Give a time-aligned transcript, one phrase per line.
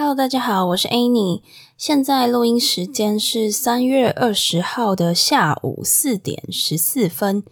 [0.00, 1.42] Hello，大家好，我是 Annie，
[1.76, 7.42] 现在录音时间是三月二十号的下午四点十四分。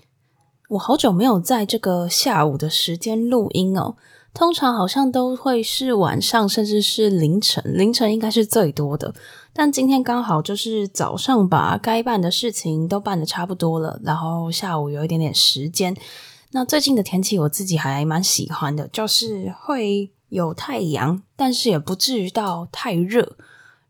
[0.68, 3.96] 我好久没有在这个下午的时间录音哦，
[4.32, 9.12] 通常好像都会是晚上，甚至是凌晨，凌晨应该是最多的。
[9.52, 15.96] 但今天刚好就是早上把该办的事情都办得差不多了，然后下午有一点点时间。
[16.52, 23.36] 那最近的天气我自己还蛮喜欢的，就是会有太阳，但是也不至于到太热，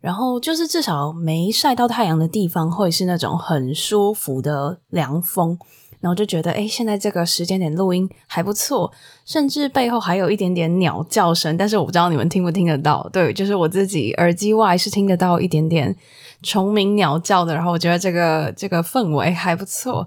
[0.01, 5.59] 然后就是至少没晒到太阳的地方会是那种很舒服的凉风。
[5.99, 8.93] 然后就觉得，诶，现在这个时间点录音还不错，
[9.25, 13.09] 甚至背后还有一点点鸟叫声，但是我不知道你们听不听得到。
[13.13, 15.97] 对，就是我自己耳机外是听得到一点点
[16.43, 17.55] 虫鸣鸟叫的。
[17.55, 20.07] 然后我觉得这个这个氛围还不错。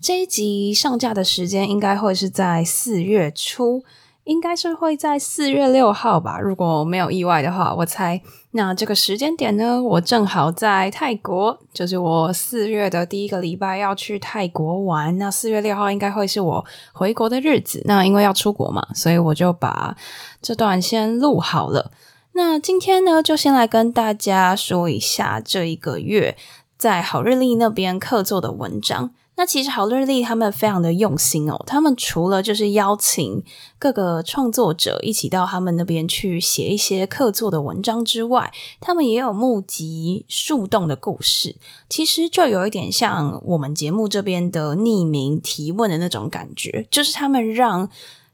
[0.00, 3.82] 这一集上架的时间应该会是在四月初。
[4.24, 8.20] 应该是会在四月六号吧，如果没有意外的话，我猜。
[8.52, 15.16] 那这个时间点呢，我正好在泰国，就是我四月的第一个礼拜要去泰国玩。
[15.18, 17.82] 那四月六号应该会是我回国的日子。
[17.84, 19.96] 那因为要出国嘛，所以我就把
[20.42, 21.92] 这段先录好了。
[22.32, 26.36] 那今天呢，就先来跟大家说一下这一个月
[26.76, 29.10] 在好日历那边客座的文章。
[29.40, 33.42] 那其实好日历他们非常的用心哦，他们除了就是邀请
[33.78, 38.52] 各个创作者一起到他们那边去写一些客座的文章之外，
[38.82, 41.56] 他们也有募集树洞的故事，
[41.88, 47.88] 其实就有一点像我们节目这边的匿名提问的那种感觉，就是他们让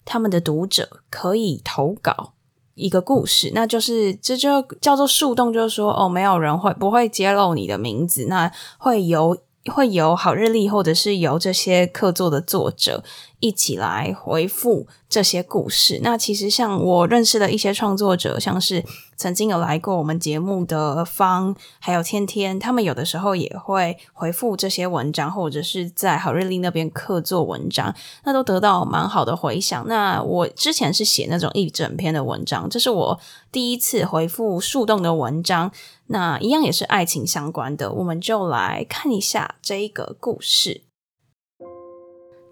[0.04, 2.32] 他们的读者可以投稿
[2.74, 9.38] 一个故事，那就是这就叫做树洞，就是说哦，没有人会不会揭露你的名字，那会由。
[9.68, 13.02] 会有好日历，或者是由这些客座的作者。
[13.40, 16.00] 一起来回复这些故事。
[16.02, 18.84] 那其实像我认识的一些创作者，像是
[19.16, 29.86] 曾经有来过我们节目的方，还有天天，他们有的时候也会回复这些文章，或者是在好日历那边客座文章，那都得到蛮好的回响。
[29.86, 33.20] 那我之前是写那种一整篇的文章，这是我
[33.52, 35.70] 第一次回复树洞的文章。
[36.08, 40.85] 那一样也是爱情相关的，我们就来看一下这一个故事。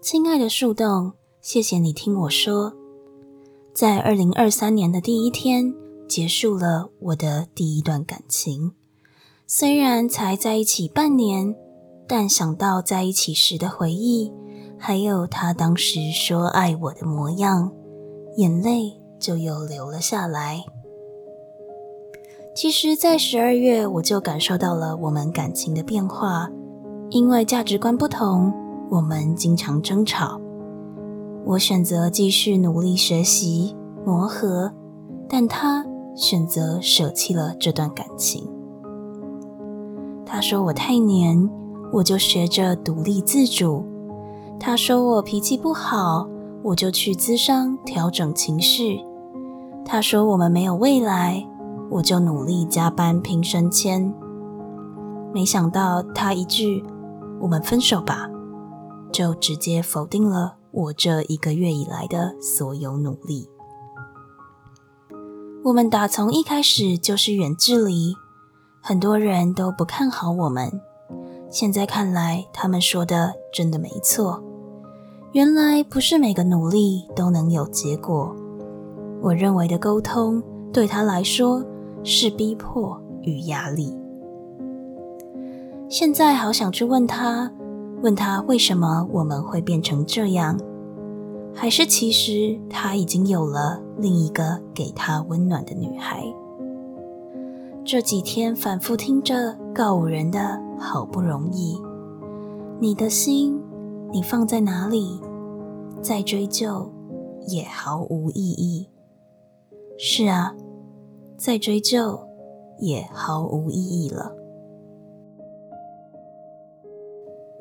[0.05, 2.71] 亲爱的树洞，谢谢你听我说，
[3.73, 5.73] 在二零二三年的第一天
[6.07, 8.73] 结束了我的第一段感情。
[9.47, 11.55] 虽然才在一起半年，
[12.07, 14.31] 但想到在一起时的回忆，
[14.77, 17.71] 还有他当时说爱我的模样，
[18.37, 20.63] 眼泪就又流了下来。
[22.55, 26.51] 其实，在十二月我就感受到了我们感情的变化，
[27.09, 28.53] 因为价值观不同，
[28.89, 30.39] 我们经常争吵。
[31.45, 33.75] 我选择继续努力学习
[34.05, 34.71] 磨合，
[35.29, 35.85] 但他
[36.15, 38.47] 选择舍弃了这段感情。
[40.25, 41.49] 他说我太黏，
[41.93, 43.83] 我就学着独立自主；
[44.59, 46.27] 他说我脾气不好，
[46.63, 48.99] 我就去咨商调整情绪；
[49.85, 51.47] 他说我们没有未来。
[51.91, 54.11] 我就努力加班拼升迁，
[55.31, 56.83] 没想到他一句
[57.39, 58.27] “我们分手吧”，
[59.15, 63.47] 就直接否定了我这一个月以来的所有努力。
[65.63, 68.13] 我们打从一开始就是远距离，
[68.81, 70.81] 很多人都不看好我们。
[71.49, 74.43] 现在看来，他们说的真的没错。
[75.31, 78.35] 原来不是每个努力都能有结果。
[79.21, 80.43] 我认为的沟通，
[80.73, 81.63] 对他来说，
[82.03, 83.97] 是逼迫与压力。
[85.87, 87.49] 现在好想去问他，
[88.01, 90.59] 问他为什么我们会变成这样？
[91.53, 96.23] 还是其实他已经有了另一个给他温暖的女孩？
[97.85, 101.79] 这几天反复听着告五人的好不容易，
[102.79, 103.61] 你的心
[104.11, 105.21] 你放在哪里？
[106.01, 106.91] 再追究
[107.47, 108.89] 也毫无意义。
[109.97, 110.55] 是啊。
[111.37, 112.17] 再追究
[112.79, 114.33] 也毫无意义了。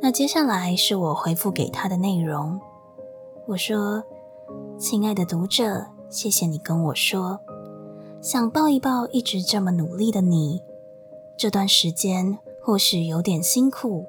[0.04, 2.60] 那接下来是我回复给他的内容。
[3.46, 4.04] 我说
[4.78, 7.40] ：“亲爱的读者，谢谢你跟我说，
[8.20, 10.60] 想抱一抱一直这么努力的你。
[11.38, 14.04] 这段时间或许有点辛苦，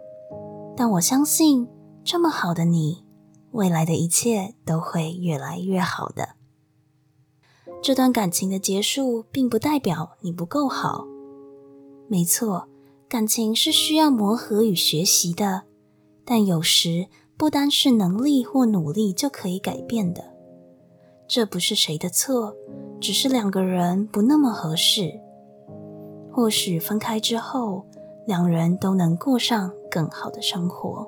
[0.76, 1.66] 但我相信
[2.04, 3.06] 这么好的你，
[3.52, 6.32] 未来的一切都会越来越好的。
[7.82, 11.06] 这段感情的结束，并不代表你不够好。
[12.10, 12.68] 没错，
[13.08, 15.64] 感情是需要磨合与学习的，
[16.26, 17.08] 但有时
[17.38, 20.24] 不单是能力或努力就可以改变的。
[21.28, 22.56] 这不是谁的错，
[23.00, 25.20] 只是两个人不那么合适。
[26.32, 27.86] 或许分开之后，
[28.28, 31.08] 两人都能过上更好的生活。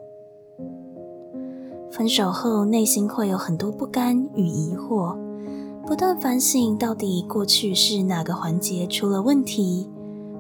[1.92, 5.18] 分手后，内心会有很多不甘与疑惑。
[5.86, 9.90] 不断反省，到底过去是哪个环节出了问题，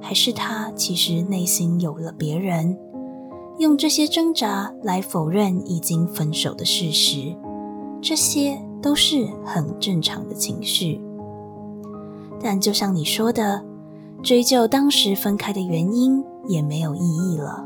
[0.01, 2.77] 还是他其实内心有了别人？
[3.57, 7.35] 用这些挣扎来否认已经分手的事实，
[8.01, 11.01] 这些都是很正常的情绪。
[12.39, 13.65] 但就像你说的，
[14.21, 17.65] 追究当时分开的原因也没有意义了。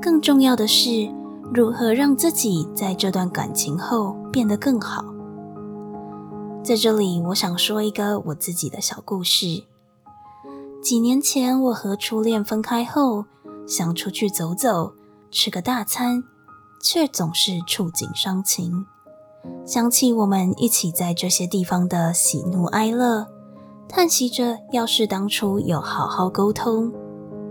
[0.00, 1.08] 更重要的是，
[1.54, 5.04] 如何让自己在这段感情后变得更好。
[6.64, 9.62] 在这里，我想说一个我自己的小故事。
[10.82, 13.26] 几年前，我和初恋分开后，
[13.66, 14.92] 想出去走走，
[15.30, 16.24] 吃个大餐，
[16.82, 18.86] 却总是触景伤情。
[19.66, 23.26] 想起我们一起在这些地方的喜怒哀乐，
[23.88, 26.92] 叹息着，要是当初有好好沟通，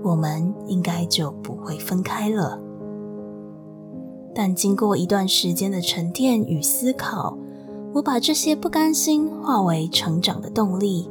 [0.03, 2.59] 我们应该就不会分开了。
[4.33, 7.37] 但经过一段时间的沉淀与思考，
[7.93, 11.09] 我把这些不甘心化为成长的动力，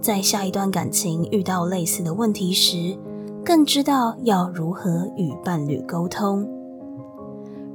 [0.00, 2.96] 在下一段感情遇到类似的问题时，
[3.46, 6.50] 更知道要如何与伴侣沟通。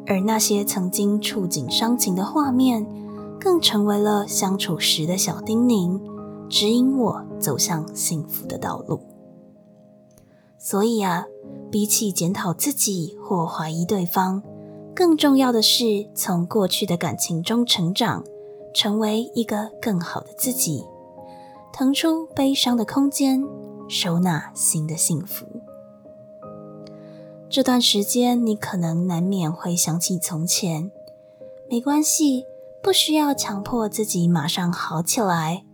[0.06, 2.86] 而那些曾经触景伤情的画面，
[3.40, 5.98] 更成为了相处时的小叮咛，
[6.50, 9.00] 指引我走向幸福的道路。
[10.58, 11.26] 所以啊，
[11.72, 14.44] 比起检讨自己或怀疑对方，
[14.94, 18.26] 更重要的是从过去的感情中成长。
[18.74, 20.86] 成为一个更好的自己，
[21.74, 23.44] 腾出悲伤的空间，
[23.90, 25.46] 收纳新的幸福。
[27.52, 30.90] 这段时间，你可能难免会想起从前，
[31.70, 32.46] 没关系，
[32.82, 35.66] 不需要强迫自己马上好起来。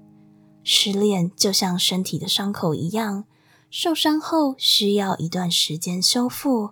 [0.63, 3.25] 失恋就像身体的伤口一样，
[3.69, 6.71] 受伤后需要一段时间修复，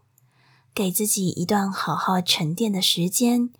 [0.74, 3.52] 给自己一段好好沉淀的时间，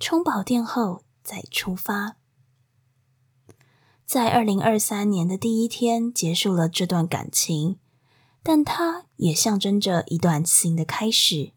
[0.00, 1.02] 充饱电后。
[1.26, 2.18] 再出发，
[4.06, 7.80] 在二零二三年的第一天结束了这段感情，
[8.48, 11.50] 但它也象征着一段新的开始。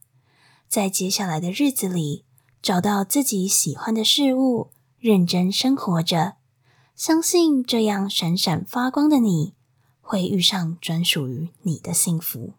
[0.68, 2.26] 在接下来的日子里，
[2.64, 6.38] 找到自己喜欢的事物，认真生活着，
[6.96, 9.54] 相信这样闪闪发光的你
[10.02, 12.54] 会遇上专属于你的幸福。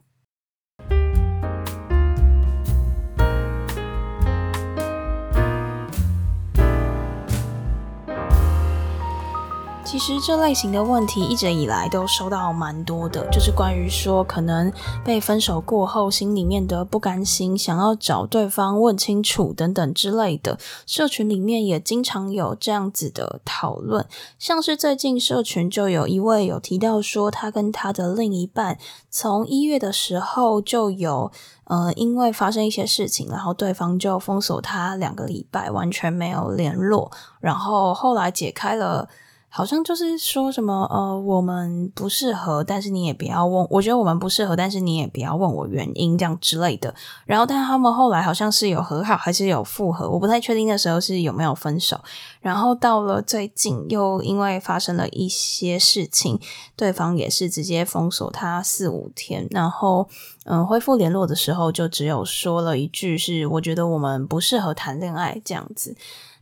[9.91, 14.73] 其实这类型的问题一直以来都收到蛮多的，就是关于说可能
[15.05, 20.57] 被分手过后心里面的不甘心，想要找对方问清楚等等之类的。
[20.87, 24.07] 社群里面也经常有这样子的讨论，
[24.39, 28.79] 像是最近社群就有一位有提到说，他跟他的另一半
[29.11, 31.33] 从一月的时候就有
[31.65, 39.09] 呃因为发生一些事情，然后对方就封锁他两个礼拜，完全没有联络，然后后来解开了。
[39.53, 43.67] 好像就是说什么呃，我们不适合，但是你也不要问。
[43.69, 46.95] 我觉得我们不适合，但是你也不要问我原因，这样之类的。
[47.27, 52.01] 然后，但他们后来好像是有和好，还是有复合，我不太确定那时候是有没有分手。
[52.41, 56.39] 然后到了最近，又因为发生了一些事情，
[56.77, 59.49] 对方也是直接封锁他四五天。
[59.51, 60.09] 然后，
[60.45, 65.97] 嗯、恢复联络的时候，就只有说了一句是：“我觉得我们不适合谈恋爱。”这样子。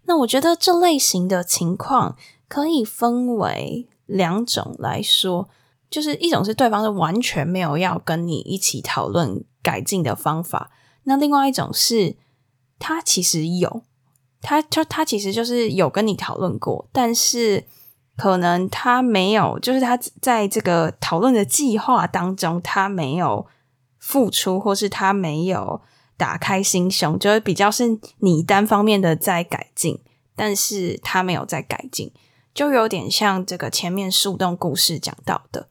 [0.04, 2.14] 那我觉得这类型的情况。
[2.48, 5.48] 可以分为两种来说，
[5.90, 10.70] 就是一种是对方是完全没有要跟你一起讨论改进的方法，
[11.04, 12.16] 那另外一种是
[12.78, 13.82] 他其实有，
[14.40, 17.66] 他就他其实就是有跟你讨论过，但是
[18.16, 23.46] 可能他没有，就是他在这个讨论的计划当中，他没有
[23.98, 25.82] 付出，或是他没有
[26.16, 30.00] 打开心胸，就是比较是你单方面的在改进，
[30.34, 32.10] 但是他没有在改进。
[32.58, 35.68] 就有点像这个前面树洞故事讲到的。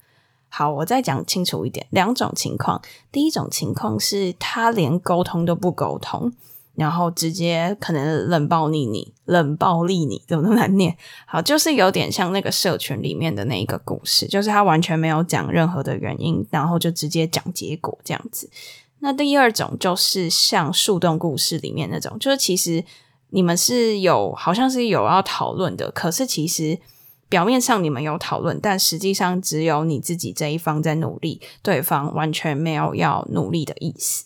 [0.48, 2.82] 好，我再讲清楚一点，两种情况。
[3.12, 6.32] 第一种情况是他连沟通都不沟通，
[6.75, 10.96] 然后直接可能冷暴力你，冷暴力你，怎么那么难念？
[11.25, 18.50] 好，就是有点像那个社群里面的那一个故事，就是他完全没有讲任何的原因，然后就直接讲结果这样子。
[19.00, 22.86] 那第二种就是像树洞故事里面那种，就是其实
[23.29, 26.79] 你们是有好像是有要讨论的，可是其实
[27.29, 34.25] 表面上你们有讨论，但实际上只有你自己这一方在努力，对方完全没有要努力的意思。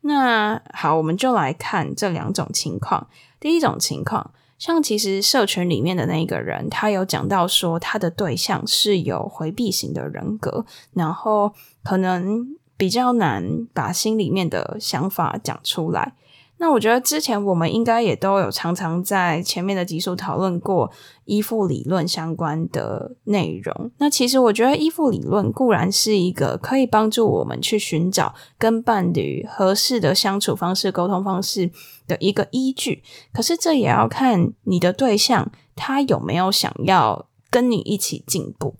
[0.00, 3.06] 那好，我们就来看这两种情况。
[3.38, 11.52] 第一种情况，像其实社群里面的那个人，他有讲到说他的对象是有回避型的人格，然后
[11.84, 16.14] 可能比较难把心里面的想法讲出来。
[16.62, 20.88] 那我觉得之前我们应该也都有常常在前面的集数讨论过
[21.24, 23.90] 依附理论相关的内容。
[23.98, 31.68] 那其实我觉得依附理论固然是一个可以帮助我们去寻找跟伴侣合适的相处方式、沟通方式
[32.06, 33.02] 的一个依据，
[33.32, 38.76] 可是这也要看你的对象他有没有想要跟你一起进步。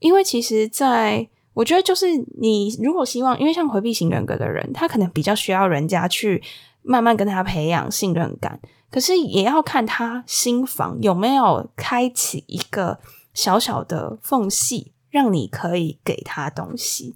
[0.00, 2.06] 因为其实在我觉得就是
[2.38, 6.42] 你如果希望，因为像回避型人格的人，他可能比较需要人家去。
[6.82, 8.60] 慢慢跟他培养信任感，
[8.90, 12.98] 可是也要看他心房有没有开启一个
[13.32, 17.14] 小小的缝隙，让你可以给他东西。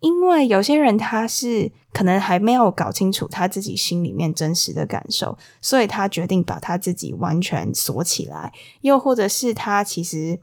[0.00, 8.52] 因为有些人他是可能还没有搞清楚他自己心里面真实的感受，所以他决定把他自己完全锁起来，
[8.82, 10.38] 又或者是他其实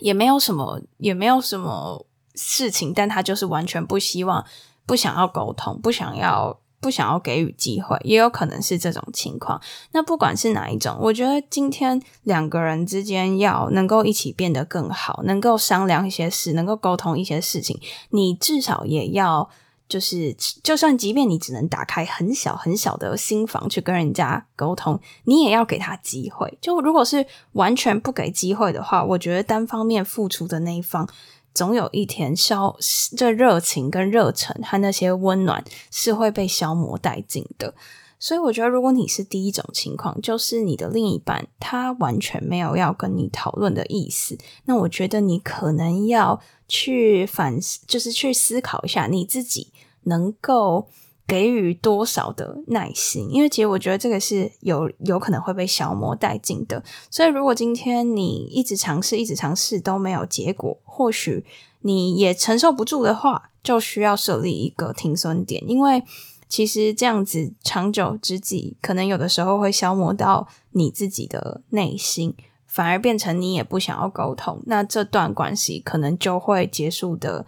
[0.00, 4.46] 也没有什么，也没有什么事情，但他就是完全不希望、
[4.86, 6.60] 不想要沟通、不想要。
[6.80, 9.60] 不想要给予机会，也有可能是这种情况。
[9.92, 17.80] 那不管是哪一种，我觉得今天两个人之间要能够一起变得更好，能够商量一些事，能够沟通一些事情，
[18.10, 19.48] 你至少也要
[19.88, 26.58] 就是，就算即便你只能打开很小很小的心房去跟人家沟通，你也要给他机会。
[26.60, 31.08] 就如果是完全不给机会的话，我觉得单方面付出的那一方。
[31.56, 32.76] 总有一天消，
[33.16, 37.74] 这热情跟热忱和那些温暖是会被消磨殆尽的。
[38.18, 44.36] 所以我觉得，如果你是第一种情况，就是你的另一半他完全没有要跟你讨论的意思，
[44.66, 49.72] 那我觉得你可能要去反思，就是去思考一下你自己
[50.02, 50.88] 能够。
[51.26, 53.28] 给予多少的耐心？
[53.30, 56.82] 因为其实我觉得这个是有有可能会被消磨殆尽的。
[57.10, 61.44] 所以如果今天你一直尝试、一直尝试都没有结果，或许
[61.80, 65.68] 你也承受不住的话，就需要设立一个停损点。
[65.68, 66.04] 因为
[66.48, 77.44] 其实这样子长久之计，可能有的时候会消磨到你自己的内心，反而变成你也不想要沟通，那这段关系可能就会结束的。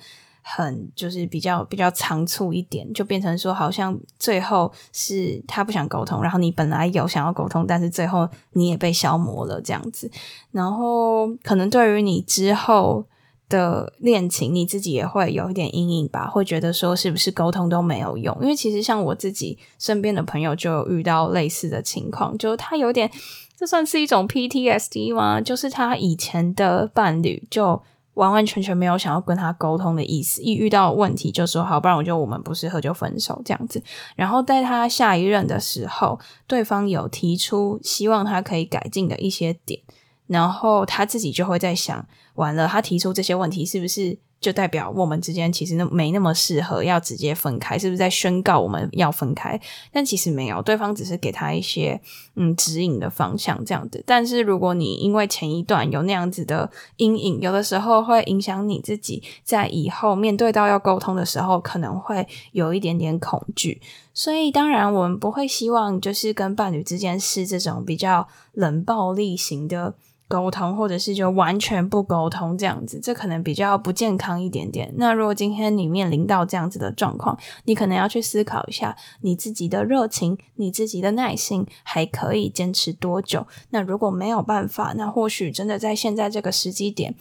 [0.50, 10.10] 很就是比较比较仓促一点，就变成说好像最后是他不想沟通，然后你本来有想要沟通，但是最后你也被消磨了这样子。
[10.50, 13.04] 然后可能对于你之后
[13.50, 18.34] 的恋情，你自己也会有一点阴影吧，会觉得说是不是沟通都没有用？
[18.40, 23.10] 因为其实像我自己身边的朋友就有遇到类似的情况，就他有点，
[23.54, 25.42] 这算是一种 PTSD 吗？
[25.42, 27.82] 就是他以前的伴侣就。
[28.18, 33.82] 完完全全没有想要跟他沟通的意思，一遇到问题就说好，不然我就我们不适合就分手这样子。
[34.16, 39.80] 然后在他下一任的时候，对方有提出希望他可以改进的一些点，
[40.26, 44.18] 然后他自己就会在想，完了，他提出这些问题是不是？
[44.40, 49.60] 就代表我们之间其实那没那么适合，要直接分开，是不是在宣告我们要分开？
[49.92, 52.00] 但其实没有，对方只是给他一些
[52.36, 54.02] 嗯指引的方向这样子。
[54.06, 63.80] 但是如果你因为前一段有那样子的阴影，有的时候会影响你自己在以后面对到要沟通的时候，可能会有一点点恐惧。
[64.14, 69.94] 所以当然我们不会希望就是跟伴侣之间是这种比较冷暴力型的。
[70.28, 74.92] 沟通，或者是就完全不沟通这样子，这可能比较不健康一点点。
[74.98, 83.46] 那如果今天你面临到这样子的状况，你可能要去思考一下，你自己的热情、你自己的耐心还可以坚持多久？
[83.70, 87.14] 那如果没有办法，那或许真的在现在这个时机点，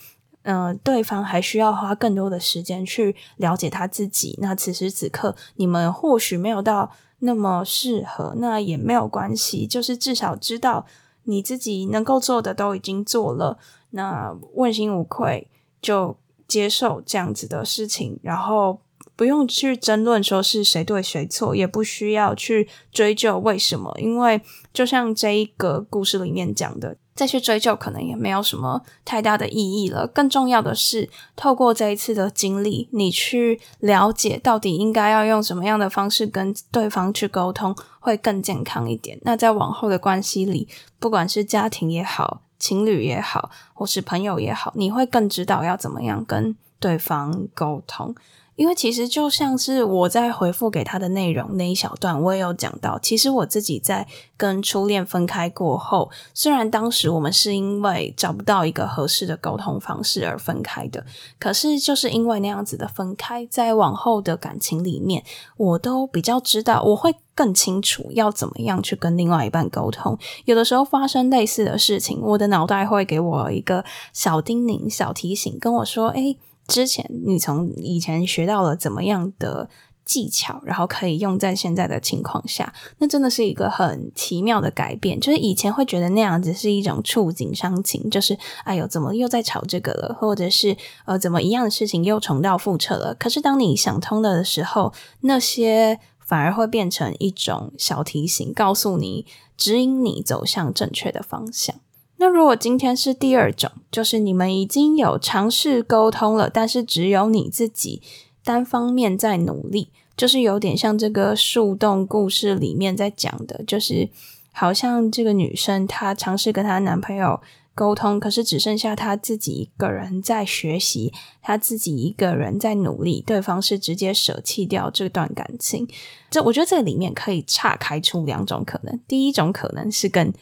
[0.43, 4.37] 嗯、对方还需要花更多的时间去了解他自己。
[4.41, 10.85] 那此时此刻，你们或许没有到那么适合，那也没有关系，就是至少知道。
[11.27, 13.59] 你自己能够做的都已经做了，
[13.91, 15.47] 那问心无愧，
[15.81, 16.17] 就
[16.47, 18.79] 接受这样子的事情，然后
[19.15, 24.41] 不用去争论说是谁对谁错，也不需要去追究为什么，因为
[24.71, 30.05] 就像这一个故事里面讲的，再去追究，可能也没有什么太大的意义了。
[30.05, 39.19] 更重要的是，透过这一次的经历，你去了解到底应该要用什么样的方式跟对方去沟通，会更健康一点。
[39.23, 40.67] 那在往后的关系里，
[40.99, 48.13] 不管是家庭也好，情侣也好，或是朋友也好，你会更知道要怎么样跟对方沟通。
[48.57, 61.05] 因为其实就像是我在回复给他的内容那一小段，我也有讲到，其实我自己在跟初恋分开过后，虽然当时我们是因为找不到一个合适的沟通方式而分开的，
[61.39, 65.23] 可是就是因为那样子的分开，在往后的感情里面，
[65.55, 70.17] 我都比较知道，我会更清楚要怎么样去跟另外一半沟通。
[70.45, 76.35] 有的时候发生类似的事情，我的脑袋会给我一个小叮咛、小提醒，跟我说：“诶。”
[76.67, 79.69] 之前你从以前学到了怎么样的
[80.03, 85.19] 技巧，然后可以用在现在的情况下，那真的是一个很奇妙的改变。
[85.19, 93.13] 就是以前会觉得那样子是一种触景伤情，就是哎呦，怎么又在吵这个了，或者是呃，怎么一样的事情又重蹈覆辙了。
[93.15, 99.25] 可是当你想通了的时候，那些反而会变成一种小提醒，告诉你，
[99.57, 101.75] 指引你走向正确的方向。
[102.19, 108.01] 那如果今天是第二种，就是你们已经有尝试沟通了，但是只有你自己
[108.43, 114.09] 单方面在努力，就是有点像这个树洞故事里面在讲的，就是
[114.51, 117.39] 好像这个女生她尝试跟她男朋友
[117.75, 125.87] 沟通，可是只剩下她自己一个人在学习，她自己一个人在努力，对方是直接舍弃掉这段感情。
[126.31, 130.33] 这我觉得这里面可以岔开出两种可能，第一种可能是跟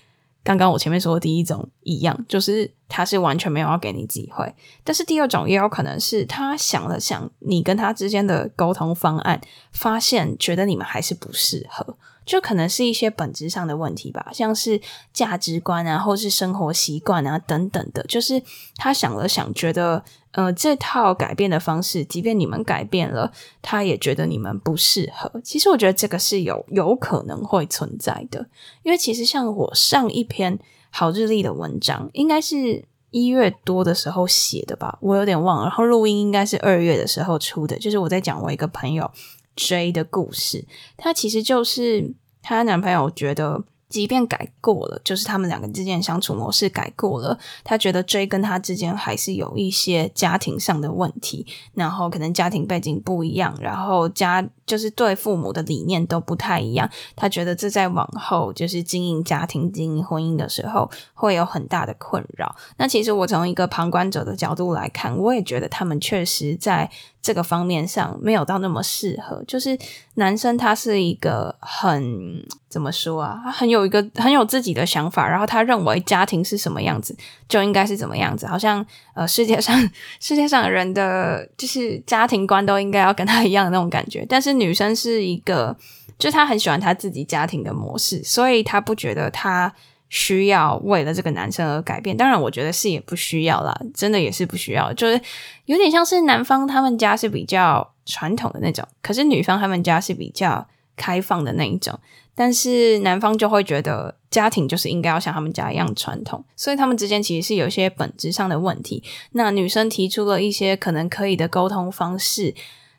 [0.45, 4.53] 刚刚我前面说的第一种一样，就是他是完全没有要给你机会。
[4.83, 11.97] 但是第二种也有可能是他想了想你跟他之间的沟通方案，发现觉得你们还是不适合。
[12.27, 14.79] 就可能是一些本质上的问题吧，像是
[15.11, 18.03] 价值观啊，或是生活习惯啊等等的。
[18.03, 18.41] 就是
[18.77, 20.03] 他想了想，觉得
[20.35, 25.41] 呃这套改变的方式，即便你们改变了，他也觉得你们不适合。
[25.43, 28.47] 其实我觉得这个是有有可能会存在的，
[28.83, 35.63] 因为其实像我上一篇好日历的文章，应该是一月多的时候写的吧，我有点忘了。
[35.63, 39.09] 然后录音应该是二月的时候出的，就是我在讲我一个朋友。
[39.57, 40.65] J 的故事，
[40.97, 62.55] 她其实就是她男朋友觉得，即便改过了，就是他们两个之间相处模式改过了，他觉得 J 跟他之间还是有一些家庭上的问题，然后可能家庭背景不一样，然后家就是对父母的理念都不太一样，他觉得这在往后就是经营家庭、经营婚姻的时候会有很大的困扰。
[62.77, 66.89] 那其实我从一个旁观者的角度来看，我也觉得他们确实在
[67.21, 69.43] 这个方面上没有到那么适合。
[69.47, 69.77] 就是
[70.15, 72.45] 男生他是一个很
[72.75, 73.39] 怎么说啊？
[73.45, 77.15] 他很有一个很有自己的想法，然后他认为家庭是什么样子
[77.47, 78.83] 就应该是怎么样子，好像
[79.13, 79.79] 呃世界上
[80.19, 84.55] 世界上人的就是家庭观都应该要跟他一样的那种感觉，但是。
[84.55, 85.75] 女生是一个，
[86.17, 89.71] 就她很喜欢她自己家庭的模式，所以她不觉得她
[90.07, 92.15] 需要为了这个男生而改变。
[92.15, 94.93] 当然，我觉得是也不需要啦，真的也是不需要。
[94.93, 95.21] 就是
[95.65, 101.99] 有点像是男方他们家是比较传统的那种，可是女方他们家是比较开放的那一种。
[102.35, 109.01] 但是男方就会觉得家庭就是应该要像他们家一样传统，所以他们之间其实是有些本质上的问题。
[109.31, 112.53] 那女生提出了一些可能可以的沟通方式。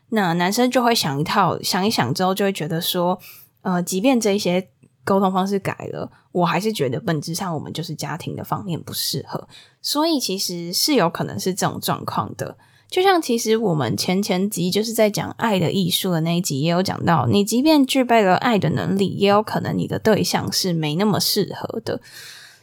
[0.09, 3.19] 那男生就会想一套，想一想之后就会觉得说，
[3.61, 4.69] 呃，即便这些
[5.03, 9.47] 沟通方式改了，我还是觉得本质上我们就是家庭的方面不适合，
[9.81, 12.57] 所以其实是有可能是这种状况的。
[12.89, 21.99] 就像其实我们前前集就是在讲爱的艺术的那一集也有讲到，你即便具备了爱的能力，也有可能你的对象是没那么适合的。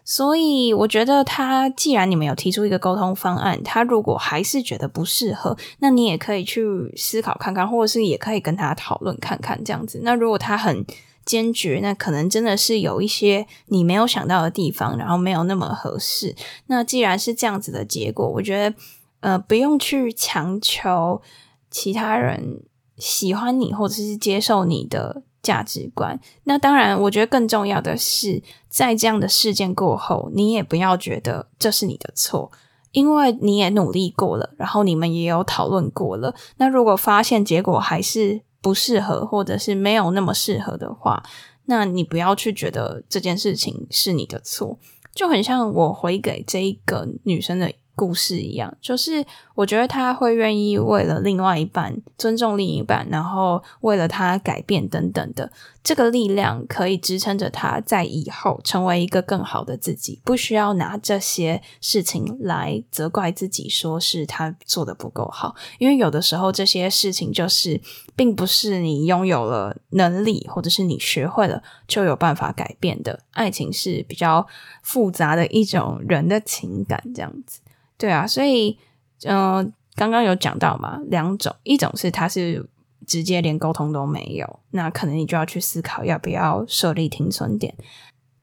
[0.07, 6.63] 所以我觉得他既然你们有提出一个沟通方案，他如果还是觉得不适合，那你也可以去
[6.95, 10.01] 思考看看，或者是也可以跟他讨论看看这样子。
[10.03, 10.85] 那如果他很
[11.25, 16.35] 坚决，那可能真的是有一些你没有想到的地方，然后没有那么合适。
[16.67, 18.77] 那既然是这样子的结果，我觉得
[19.25, 21.23] 呃不用去强求
[21.71, 22.63] 其他人
[22.99, 32.53] 喜欢你或者是接受你的价值观，那当然，我觉得更重要的是，在这样的事件过后，你也不要觉得这是你的错，
[32.93, 36.35] 因为你也努力过了，然后你们也有讨论过了。
[36.59, 41.23] 那如果发现结果还是不适合，或者是没有那么适合的话，
[41.67, 44.79] 那你不要去觉得这件事情是你的错。
[45.15, 55.51] 就很像我回给这一个女生的故事一样，就是我觉得他会愿意为了另外一半尊重另一半，然后为了他改变等等的，
[55.83, 67.81] 这个力量可以支撑着他在以后成为一个更好的自己，不需要拿这些事情来责怪自己，说是他做的不够好，因为有的时候这些事情就是
[68.17, 73.21] 并不是你拥有了能力，或者是你学会了就有办法改变的。
[73.33, 74.47] 爱情是比较
[74.83, 77.61] 复杂的一种人的情感，这样子。
[78.05, 78.77] 对啊，所以，
[79.23, 82.69] 嗯、呃，刚刚有讲到嘛，两种，一种是他是
[83.07, 87.75] 直接连沟通都没有，那可能你就要去思考要不要设立停损点。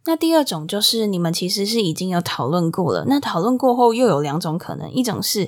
[0.05, 5.47] 那第二种就是你们其实是已经有讨论过了，那讨论过后又有两种可能，一种是。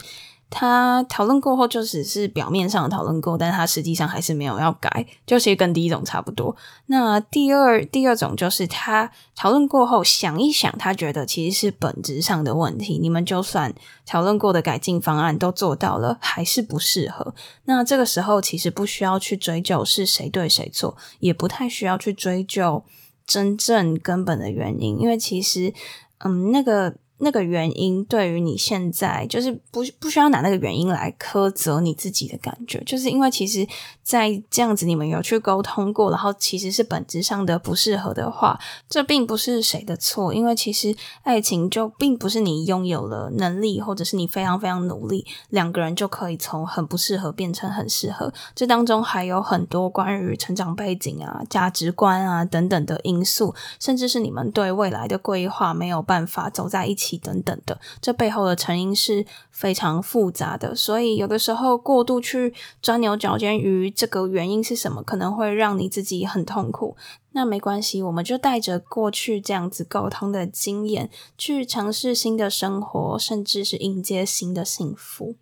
[0.56, 6.56] 他讨论过后就只是表面上讨论过，但他实际上还是没有要改，就其实跟第一种差不多。
[6.86, 13.00] 那第二第二种就是他讨论过后想一想，他觉得其实是本质上的问题。
[13.00, 13.74] 你们就算
[14.06, 17.34] 讨论过的改进方案都做到了，还是不适合。
[17.66, 22.84] 那这个时候其实不需要去追究是谁对谁错，也不太需要去追究
[23.26, 25.74] 真正根本的原因，因为其实，
[26.20, 26.98] 嗯，那个。
[27.24, 33.66] 那个原因对于你现在就是不不需要拿那个原因来苛责你自己的感觉，就是因为其实，
[34.04, 38.60] 在这样子你们有去沟通过，然后其实是本质上的不适合的话，
[38.90, 57.12] 这并不是谁的错，因为其实爱情就并不是你拥有了能力，或者是你非常非常努力，两个人就可以从很不适合变成很适合，这当中还有很多关于成长背景啊、价值观啊等等的因素，甚至是你们对未来的规划没有办法走在一起。
[57.17, 66.95] 等等的，这背后的成因是非常复杂的，所以有的时候过度去钻牛角尖于这个原因是什么，可能会让你自己很痛苦。
[67.32, 75.36] 那没关系，我们就带着过去这样子沟通的经验，去尝试新的生活，甚至是迎接新的幸福。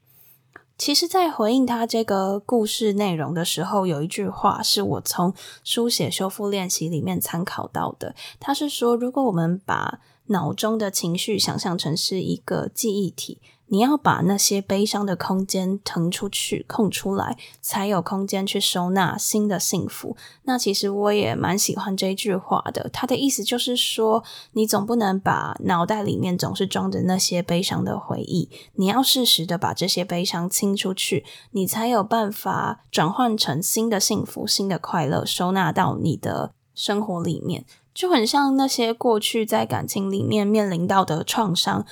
[0.77, 5.31] 其实，在回应他这个故事内容的时候，有一句话是我从
[5.63, 9.99] 书写修复练习里面参考到的，他是说，如果我们把
[10.31, 20.17] 脑中的情绪想象成是一个记忆体，你要把那些悲伤的空间腾出去、空出来，才有空间去收纳新的幸福。
[20.43, 37.65] 那其实我也蛮喜欢这句话的，它的意思就是说，你总不能把脑袋里面总是装着那些悲伤的回忆，你要适时的把这些悲伤清出去，你才有办法转换成新的幸福、新的快乐，收纳到你的生活里面。
[37.93, 41.85] 就很像那些过去在感情里面面临到的创伤。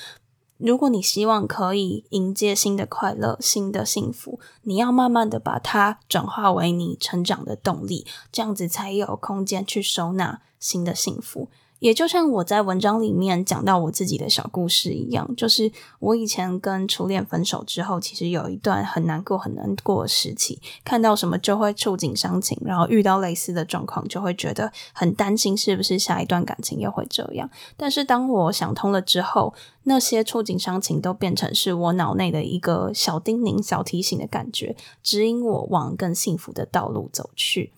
[0.57, 11.47] 如果你希望可以迎接新的快乐、新的幸福，你要慢慢的把它转化为你成长的动力，这样子才有空间去收纳新的幸福。
[11.79, 27.49] 也就像我在文章里面讲到我自己的小故事一样，就是我以前跟初恋分手之后，其实有一段很难过、很难过的时期，看到什么就会触景伤情，然后遇到类似的状况，就会觉得很担心是不是下一段感情又会这样。
[27.77, 37.71] 但是当我想通了之后，那些触景伤情都变成是我脑内的一个小叮咛、小提醒的感觉，指引我往更幸福的道路走去。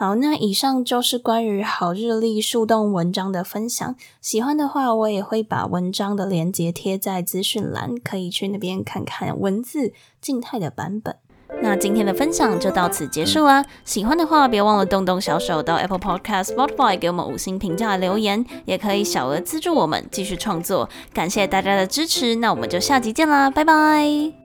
[0.00, 3.94] 好，那以上就是关于好日历树洞文章的分享。
[4.22, 11.14] 喜欢的话，我也会把文章的链接贴在资讯栏，可以去那边看看文字静态的版本。
[11.60, 13.62] 那今天的分享就到此结束啦。
[13.84, 20.88] 喜欢的话，别忘了动动小手到 Apple Podcast、Spotify 给我们五星评价留言，也可以小额资助我们继续创作。
[21.12, 24.39] 感谢大家的支持，那我们就下集见啦，拜拜。